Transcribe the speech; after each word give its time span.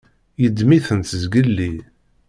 Yeddem-itent 0.41 1.15
zgelli. 1.21 1.71